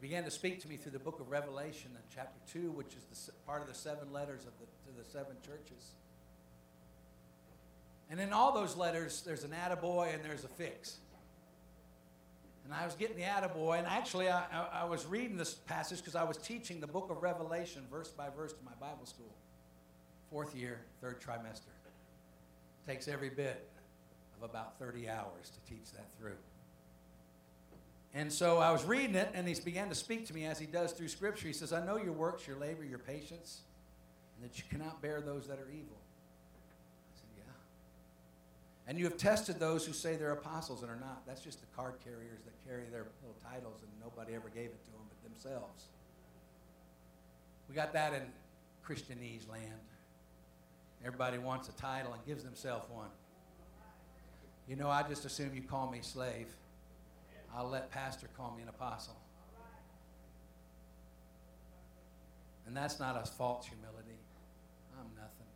[0.00, 3.26] Began to speak to me through the book of Revelation in chapter 2, which is
[3.26, 5.92] the, part of the seven letters of the, to the seven churches.
[8.10, 10.98] And in all those letters, there's an attaboy and there's a fix.
[12.64, 15.98] And I was getting the attaboy, and actually, I, I, I was reading this passage
[15.98, 19.34] because I was teaching the book of Revelation verse by verse to my Bible school.
[20.30, 21.72] Fourth year, third trimester.
[22.86, 23.68] Takes every bit
[24.36, 26.36] of about 30 hours to teach that through.
[28.12, 30.66] And so I was reading it, and he began to speak to me as he
[30.66, 31.46] does through Scripture.
[31.46, 33.60] He says, I know your works, your labor, your patience,
[34.36, 35.96] and that you cannot bear those that are evil.
[35.96, 37.52] I said, Yeah.
[38.88, 41.24] And you have tested those who say they're apostles and are not.
[41.24, 44.84] That's just the card carriers that carry their little titles and nobody ever gave it
[44.84, 45.84] to them but themselves.
[47.68, 48.22] We got that in
[48.84, 49.80] Christianese land.
[51.04, 53.08] Everybody wants a title and gives themselves one.
[54.66, 56.48] You know, I just assume you call me slave.
[57.54, 59.16] I'll let pastor call me an apostle.
[62.66, 64.18] And that's not a false humility.
[64.98, 65.50] I'm nothing.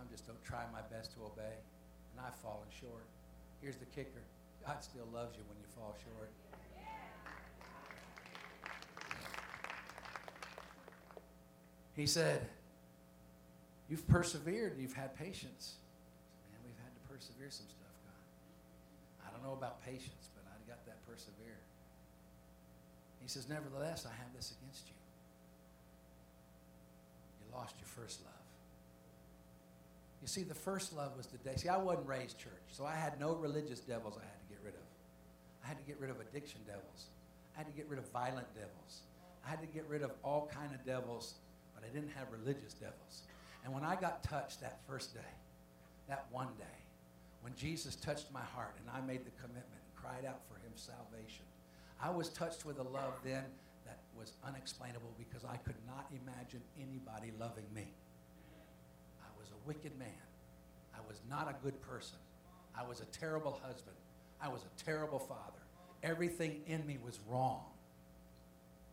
[0.00, 1.56] I'm just don't try my best to obey
[2.12, 3.04] and I've fallen short.
[3.60, 4.22] Here's the kicker
[4.64, 6.30] God still loves you when you fall short.
[11.96, 12.48] He said,
[13.88, 15.74] You've persevered, you've had patience.
[16.52, 19.26] Man, we've had to persevere some stuff, God.
[19.26, 20.29] I don't know about patience,
[21.10, 21.58] persevere.
[23.22, 24.94] He says, Nevertheless, I have this against you.
[27.40, 28.34] You lost your first love.
[30.22, 31.56] You see, the first love was the day.
[31.56, 34.58] See, I wasn't raised church, so I had no religious devils I had to get
[34.64, 34.88] rid of.
[35.64, 37.08] I had to get rid of addiction devils.
[37.54, 39.02] I had to get rid of violent devils.
[39.46, 41.34] I had to get rid of all kind of devils,
[41.74, 43.22] but I didn't have religious devils.
[43.64, 45.32] And when I got touched that first day,
[46.08, 46.64] that one day,
[47.42, 51.44] when Jesus touched my heart and I made the commitment cried out for him salvation,
[52.02, 53.44] I was touched with a love then
[53.86, 57.88] that was unexplainable because I could not imagine anybody loving me
[59.22, 60.08] I was a wicked man.
[60.94, 62.18] I was not a good person.
[62.76, 63.96] I was a terrible husband.
[64.42, 65.60] I was a terrible father.
[66.02, 67.64] Everything in me was wrong.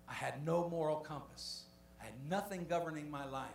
[0.10, 1.64] I had no moral compass.
[2.02, 3.48] I had nothing governing my life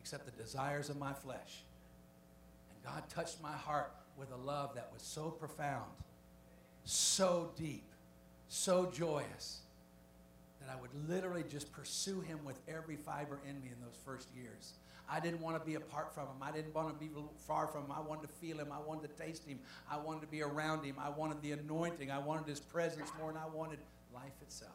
[0.00, 1.64] except the desires of my flesh.
[2.70, 5.90] And God touched my heart with a love that was so profound,
[6.86, 7.84] so deep,
[8.48, 9.60] so joyous
[10.60, 14.28] that I would literally just pursue Him with every fiber in me in those first
[14.34, 14.72] years.
[15.08, 16.42] I didn't want to be apart from him.
[16.42, 17.10] I didn't want to be
[17.46, 17.92] far from him.
[17.92, 18.72] I wanted to feel him.
[18.72, 19.60] I wanted to taste him.
[19.90, 20.96] I wanted to be around him.
[20.98, 22.10] I wanted the anointing.
[22.10, 23.78] I wanted his presence more than I wanted
[24.12, 24.72] life itself.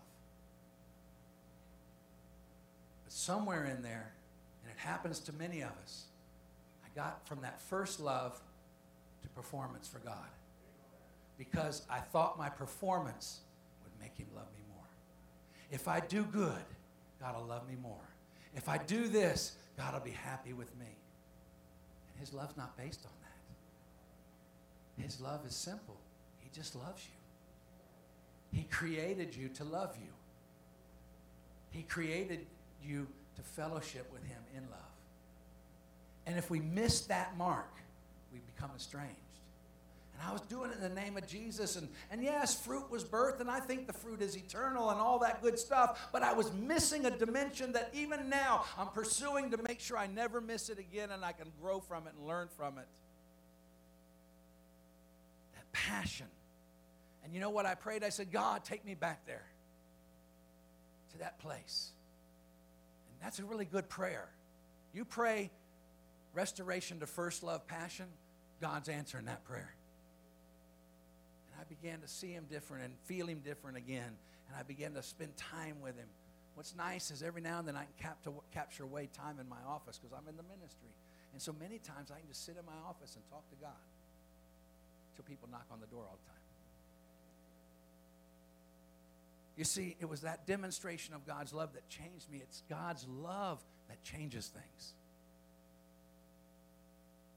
[3.03, 4.13] But somewhere in there,
[4.63, 6.05] and it happens to many of us,
[6.85, 8.39] I got from that first love
[9.23, 10.15] to performance for God.
[11.41, 13.39] Because I thought my performance
[13.83, 14.85] would make him love me more.
[15.71, 16.63] If I do good,
[17.19, 18.07] God will love me more.
[18.55, 20.85] If I do this, God will be happy with me.
[20.85, 25.03] And His love's not based on that.
[25.03, 25.97] His love is simple.
[26.41, 28.59] He just loves you.
[28.59, 30.11] He created you to love you.
[31.71, 32.45] He created
[32.85, 34.79] you to fellowship with Him in love.
[36.27, 37.73] And if we miss that mark,
[38.31, 39.20] we become estranged.
[40.13, 41.75] And I was doing it in the name of Jesus.
[41.75, 45.19] And, and yes, fruit was birth, and I think the fruit is eternal and all
[45.19, 46.09] that good stuff.
[46.11, 50.07] But I was missing a dimension that even now I'm pursuing to make sure I
[50.07, 52.87] never miss it again and I can grow from it and learn from it.
[55.55, 56.27] That passion.
[57.23, 58.03] And you know what I prayed?
[58.03, 59.45] I said, God, take me back there
[61.13, 61.91] to that place.
[63.09, 64.29] And that's a really good prayer.
[64.93, 65.49] You pray
[66.33, 68.05] restoration to first love passion,
[68.61, 69.73] God's answering that prayer.
[71.61, 74.17] I began to see him different and feel him different again.
[74.47, 76.07] And I began to spend time with him.
[76.55, 79.47] What's nice is every now and then I can cap to, capture away time in
[79.47, 80.89] my office because I'm in the ministry.
[81.33, 83.71] And so many times I can just sit in my office and talk to God.
[85.15, 86.41] till people knock on the door all the time.
[89.55, 92.39] You see, it was that demonstration of God's love that changed me.
[92.41, 94.93] It's God's love that changes things.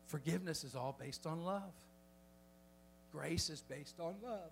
[0.07, 1.73] Forgiveness is all based on love.
[3.15, 4.51] Grace is based on love.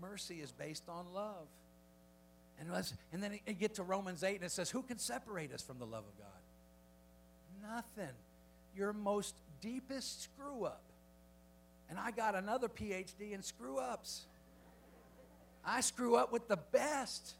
[0.00, 1.46] Mercy is based on love.
[2.60, 2.68] And,
[3.12, 5.78] and then you get to Romans 8 and it says, Who can separate us from
[5.78, 7.74] the love of God?
[7.74, 8.14] Nothing.
[8.76, 10.82] Your most deepest screw up.
[11.88, 14.26] And I got another PhD in screw ups.
[15.64, 17.34] I screw up with the best.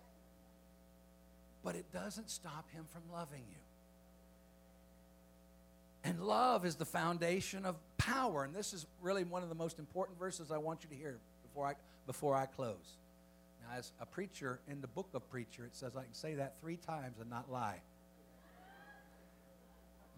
[1.62, 3.56] But it doesn't stop him from loving you.
[6.04, 8.44] And love is the foundation of power.
[8.44, 11.18] And this is really one of the most important verses I want you to hear
[11.42, 11.74] before I,
[12.06, 12.98] before I close.
[13.62, 16.54] Now, as a preacher in the book of Preacher, it says I can say that
[16.60, 17.80] three times and not lie.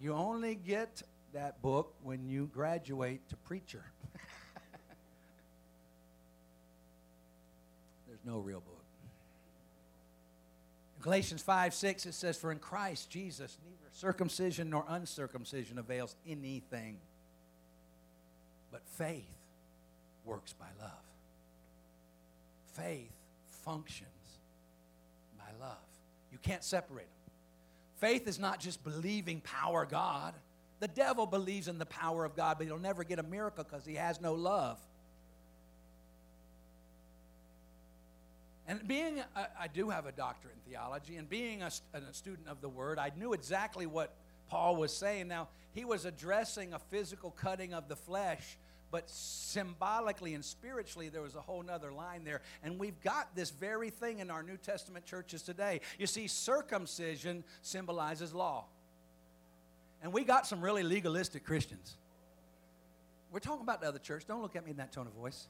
[0.01, 3.85] You only get that book when you graduate to preacher.
[8.07, 8.85] There's no real book.
[10.97, 16.17] In Galatians 5 6, it says, For in Christ Jesus, neither circumcision nor uncircumcision avails
[16.27, 16.99] anything,
[18.75, 19.39] but faith
[20.25, 20.91] works by love.
[22.73, 23.13] Faith
[23.63, 24.09] functions
[25.39, 25.77] by love.
[26.33, 27.35] You can't separate them.
[28.01, 30.35] Faith is not just believing power God.
[30.81, 33.87] The devil believes in the power of God, but he'll never get a miracle because
[33.87, 34.77] he has no love.
[38.67, 41.71] And being, I do have a doctorate in theology, and being a
[42.11, 44.17] student of the Word, I knew exactly what
[44.49, 45.29] Paul was saying.
[45.29, 48.59] Now, he was addressing a physical cutting of the flesh,
[48.95, 52.43] but symbolically and spiritually, there was a whole nother line there.
[52.63, 55.81] And we've got this very thing in our New Testament churches today.
[55.99, 58.67] You see, circumcision symbolizes law.
[60.01, 61.97] And we got some really legalistic Christians.
[63.33, 64.29] We're talking about the other church.
[64.29, 65.49] Don't look at me in that tone of voice.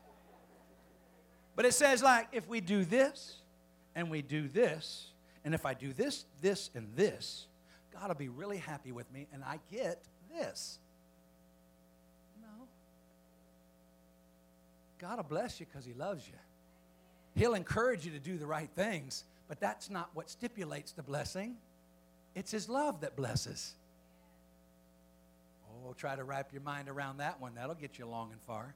[1.55, 3.37] But it says, like, if we do this
[3.95, 5.09] and we do this,
[5.45, 7.47] and if I do this, this, and this,
[7.93, 10.03] God will be really happy with me, and I get
[10.35, 10.79] this.
[12.41, 12.67] No.
[14.99, 16.35] God will bless you because He loves you.
[17.35, 21.57] He'll encourage you to do the right things, but that's not what stipulates the blessing.
[22.35, 23.75] It's His love that blesses.
[25.87, 27.55] Oh, try to wrap your mind around that one.
[27.55, 28.75] That'll get you long and far.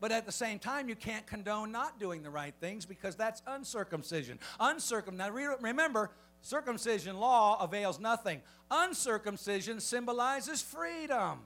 [0.00, 3.42] But at the same time, you can't condone not doing the right things because that's
[3.46, 4.38] uncircumcision.
[4.60, 5.14] Uncircum.
[5.14, 6.10] Now remember,
[6.42, 8.42] circumcision law avails nothing.
[8.70, 11.40] Uncircumcision symbolizes freedom.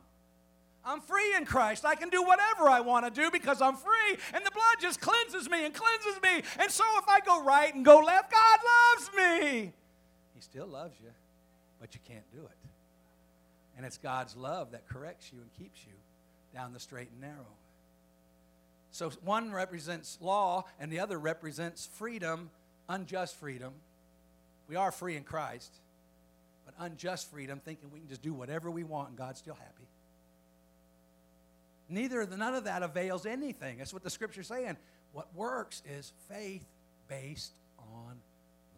[0.89, 1.85] I'm free in Christ.
[1.85, 4.17] I can do whatever I want to do because I'm free.
[4.33, 6.43] And the blood just cleanses me and cleanses me.
[6.59, 9.73] And so if I go right and go left, God loves me.
[10.35, 11.11] He still loves you,
[11.79, 12.57] but you can't do it.
[13.77, 15.93] And it's God's love that corrects you and keeps you
[16.55, 17.47] down the straight and narrow.
[18.91, 22.49] So one represents law and the other represents freedom,
[22.89, 23.75] unjust freedom.
[24.69, 25.71] We are free in Christ,
[26.65, 29.85] but unjust freedom, thinking we can just do whatever we want and God's still happy.
[31.89, 33.79] Neither none of that avails anything.
[33.79, 34.77] That's what the scripture's saying.
[35.13, 36.67] What works is faith
[37.09, 38.19] based on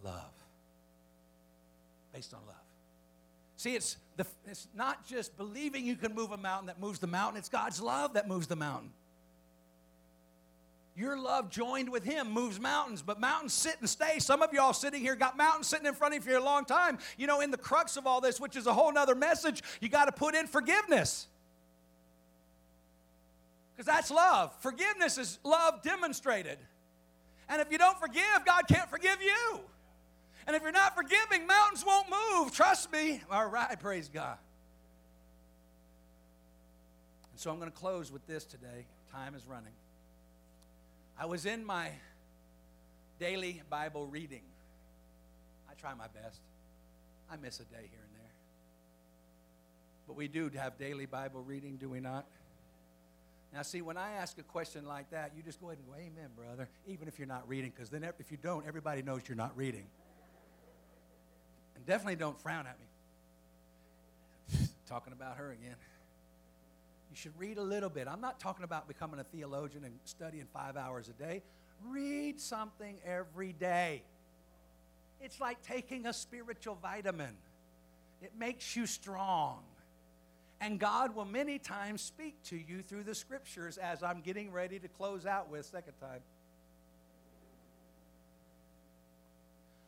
[0.04, 0.32] love.
[2.12, 2.56] Based on love.
[3.56, 7.06] See, it's, the, it's not just believing you can move a mountain that moves the
[7.06, 8.90] mountain, it's God's love that moves the mountain.
[10.96, 14.18] Your love joined with him moves mountains, but mountains sit and stay.
[14.18, 16.64] Some of y'all sitting here got mountains sitting in front of you for a long
[16.64, 16.98] time.
[17.16, 19.88] You know, in the crux of all this, which is a whole nother message, you
[19.88, 21.26] got to put in forgiveness.
[23.80, 24.54] Because that's love.
[24.60, 26.58] Forgiveness is love demonstrated.
[27.48, 29.60] And if you don't forgive, God can't forgive you.
[30.46, 32.52] And if you're not forgiving, mountains won't move.
[32.52, 33.22] Trust me.
[33.30, 34.36] All right, praise God.
[37.30, 38.84] And so I'm going to close with this today.
[39.14, 39.72] Time is running.
[41.18, 41.88] I was in my
[43.18, 44.42] daily Bible reading.
[45.70, 46.40] I try my best.
[47.32, 48.32] I miss a day here and there.
[50.06, 52.26] But we do have daily Bible reading, do we not?
[53.52, 55.94] Now, see, when I ask a question like that, you just go ahead and go,
[55.94, 59.36] Amen, brother, even if you're not reading, because then if you don't, everybody knows you're
[59.36, 59.86] not reading.
[61.74, 62.86] And definitely don't frown at me.
[64.88, 65.74] Talking about her again.
[67.10, 68.06] You should read a little bit.
[68.06, 71.42] I'm not talking about becoming a theologian and studying five hours a day.
[71.88, 74.04] Read something every day.
[75.20, 77.36] It's like taking a spiritual vitamin,
[78.22, 79.64] it makes you strong.
[80.60, 84.78] And God will many times speak to you through the scriptures as I'm getting ready
[84.78, 86.20] to close out with second time.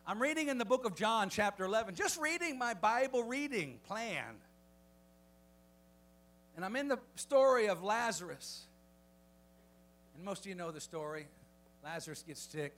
[0.06, 4.24] I'm reading in the book of John, chapter 11, just reading my Bible reading plan.
[6.56, 8.62] And I'm in the story of Lazarus.
[10.16, 11.26] And most of you know the story.
[11.84, 12.74] Lazarus gets sick.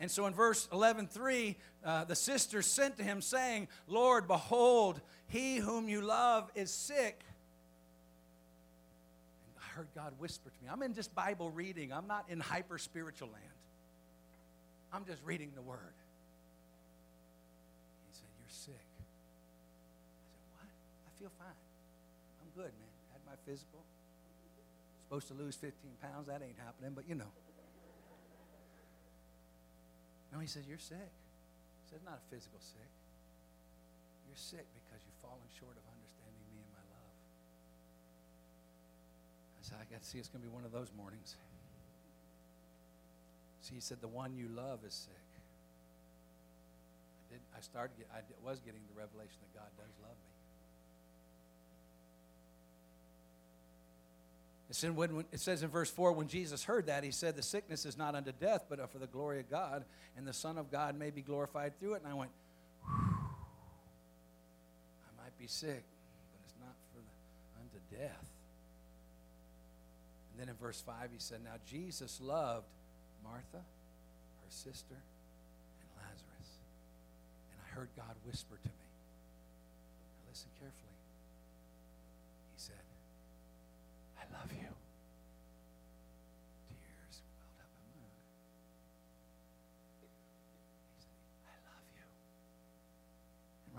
[0.00, 5.00] And so in verse 11, 3, uh, the sisters sent to him, saying, Lord, behold,
[5.28, 7.20] he whom you love is sick.
[9.46, 10.68] And I heard God whisper to me.
[10.70, 13.44] I'm in just Bible reading, I'm not in hyper spiritual land.
[14.92, 15.96] I'm just reading the word.
[18.06, 18.86] He said, You're sick.
[18.94, 19.02] I
[20.30, 20.70] said, What?
[20.70, 21.58] I feel fine.
[22.40, 22.94] I'm good, man.
[23.10, 23.82] Had my physical.
[25.08, 26.28] Supposed to lose 15 pounds.
[26.28, 27.32] That ain't happening, but you know.
[30.32, 31.10] No, he says, You're sick.
[31.82, 32.90] He said, Not a physical sick.
[34.28, 34.66] You're sick
[35.24, 37.16] fallen short of understanding me and my love.
[39.56, 41.40] I said, I got to see it's going to be one of those mornings.
[43.64, 45.24] See, he said, The one you love is sick.
[47.16, 50.34] I, did, I started, I was getting the revelation that God does love me.
[54.92, 57.96] when, it says in verse 4 when Jesus heard that, he said, The sickness is
[57.96, 59.84] not unto death, but for the glory of God,
[60.16, 62.02] and the Son of God may be glorified through it.
[62.02, 62.30] And I went,
[65.34, 65.82] might be sick,
[66.32, 68.26] but it's not for the, unto death.
[70.30, 72.66] And then in verse 5, he said, Now Jesus loved
[73.22, 76.50] Martha, her sister, and Lazarus.
[77.52, 78.86] And I heard God whisper to me,
[80.10, 80.83] now listen carefully.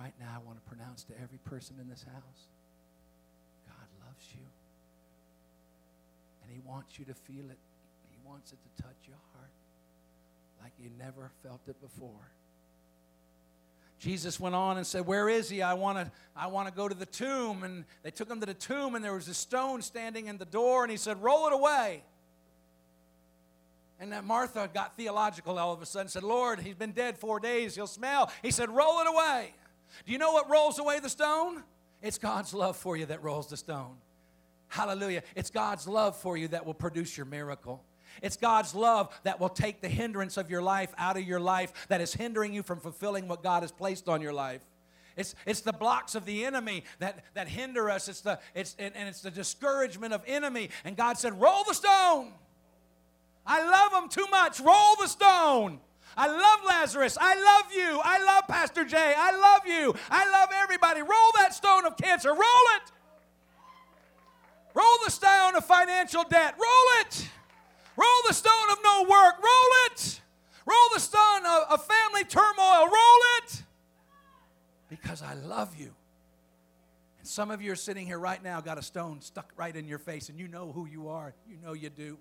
[0.06, 2.42] Right now, I want to pronounce to every person in this house
[3.68, 4.46] God loves you.
[6.44, 7.58] And He wants you to feel it,
[8.12, 9.50] He wants it to touch your heart
[10.62, 12.30] like you never felt it before.
[13.98, 15.64] Jesus went on and said, Where is he?
[15.64, 17.64] I want to I want to go to the tomb.
[17.64, 20.46] And they took him to the tomb, and there was a stone standing in the
[20.46, 22.04] door, and he said, Roll it away.
[24.00, 27.40] And that Martha got theological all of a sudden, said, Lord, he's been dead four
[27.40, 28.32] days, he'll smell.
[28.44, 29.54] He said, Roll it away.
[30.06, 31.64] Do you know what rolls away the stone?
[32.02, 33.96] It's God's love for you that rolls the stone.
[34.68, 35.24] Hallelujah.
[35.36, 37.84] It's God's love for you that will produce your miracle.
[38.22, 41.88] It's God's love that will take the hindrance of your life out of your life
[41.90, 44.62] that is hindering you from fulfilling what God has placed on your life.
[45.18, 48.10] It's, it's the blocks of the enemy that, that hinder us.
[48.10, 50.70] It's the, it's, and, and it's the discouragement of enemy.
[50.84, 52.34] And God said, Roll the stone.
[53.46, 54.60] I love them too much.
[54.60, 55.80] Roll the stone.
[56.18, 57.18] I love Lazarus.
[57.20, 58.00] I love you.
[58.04, 59.14] I love Pastor Jay.
[59.18, 59.96] I love you.
[60.10, 61.02] I love everybody.
[61.02, 62.30] Roll that stone of cancer.
[62.30, 62.92] Roll it.
[64.74, 66.56] Roll the stone of financial debt.
[66.58, 67.30] Roll it.
[67.98, 69.36] Roll the stone of no work.
[69.42, 70.22] Roll it.
[70.66, 72.86] Roll the stone of, of family turmoil.
[72.86, 73.64] Roll it.
[74.90, 75.94] Because I love you.
[77.20, 79.88] And some of you are sitting here right now, got a stone stuck right in
[79.88, 81.34] your face, and you know who you are.
[81.50, 82.18] You know you do.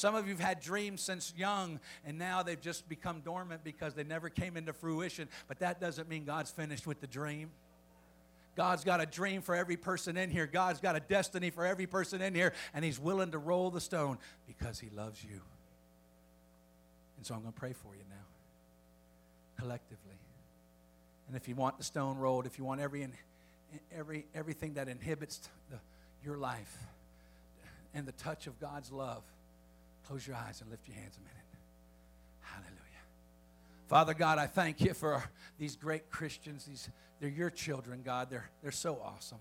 [0.00, 3.92] Some of you have had dreams since young, and now they've just become dormant because
[3.92, 5.28] they never came into fruition.
[5.46, 7.50] But that doesn't mean God's finished with the dream.
[8.56, 10.46] God's got a dream for every person in here.
[10.46, 13.80] God's got a destiny for every person in here, and He's willing to roll the
[13.80, 15.42] stone because He loves you.
[17.18, 19.98] And so I'm going to pray for you now, collectively.
[21.28, 23.06] And if you want the stone rolled, if you want every,
[23.94, 25.76] every, everything that inhibits the,
[26.24, 26.74] your life
[27.92, 29.22] and the touch of God's love,
[30.06, 31.36] close your eyes and lift your hands a minute.
[32.40, 32.76] Hallelujah.
[33.88, 35.22] Father God, I thank you for
[35.58, 36.64] these great Christians.
[36.64, 36.88] These,
[37.20, 38.30] they're your children, God.
[38.30, 39.38] They're, they're so awesome.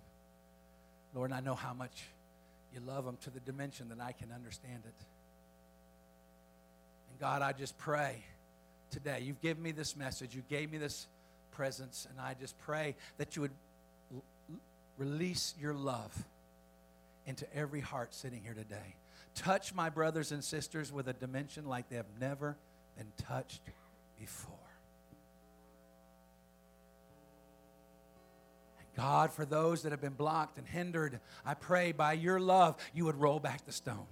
[1.14, 2.04] Lord, I know how much
[2.74, 5.06] you love them to the dimension that I can understand it.
[7.10, 8.24] And God, I just pray
[8.92, 9.22] today.
[9.24, 11.08] You've given me this message, you gave me this
[11.52, 13.52] presence, and I just pray that you would
[14.14, 14.24] l-
[14.98, 16.16] release your love
[17.26, 18.96] into every heart sitting here today.
[19.40, 22.58] Touch my brothers and sisters with a dimension like they have never
[22.98, 23.62] been touched
[24.20, 24.54] before.
[28.98, 33.06] God, for those that have been blocked and hindered, I pray by your love you
[33.06, 34.08] would roll back the stone.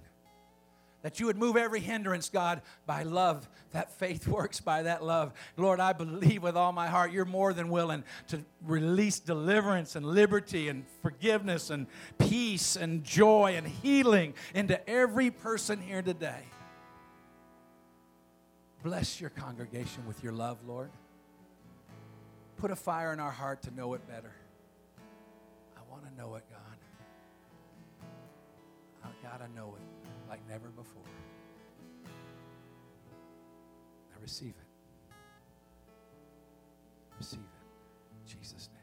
[1.02, 3.48] That you would move every hindrance, God, by love.
[3.70, 5.32] That faith works by that love.
[5.56, 10.04] Lord, I believe with all my heart you're more than willing to release deliverance and
[10.04, 11.86] liberty and forgiveness and
[12.18, 16.42] peace and joy and healing into every person here today.
[18.82, 20.90] Bless your congregation with your love, Lord.
[22.56, 24.32] Put a fire in our heart to know it better.
[25.76, 26.58] I want to know it, God.
[29.04, 29.97] I got to know it
[30.28, 31.02] like never before.
[32.06, 32.10] I
[34.20, 34.66] receive it.
[37.18, 38.12] Receive it.
[38.12, 38.82] In Jesus' name.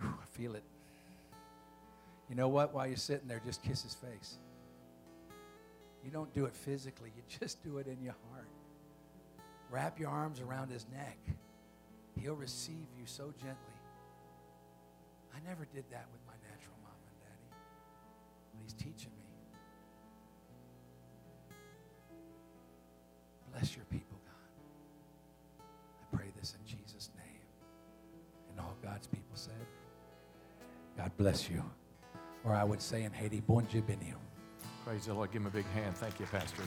[0.00, 0.64] Whew, I feel it.
[2.28, 2.74] You know, know what?
[2.74, 4.38] While you're sitting there, just kiss his face.
[6.04, 8.48] You don't do it physically, you just do it in your heart.
[9.70, 11.18] Wrap your arms around his neck.
[12.18, 13.56] He'll receive you so gently.
[15.34, 16.26] I never did that with
[18.68, 19.24] he's teaching me.
[23.52, 25.64] Bless your people, God.
[26.02, 27.24] I pray this in Jesus' name.
[28.50, 29.54] And all God's people said,
[30.96, 31.62] God bless you.
[32.44, 34.12] Or I would say in Haiti, bon Dieu béni.
[34.84, 35.32] Praise the Lord.
[35.32, 35.96] Give him a big hand.
[35.96, 36.62] Thank you, Pastor.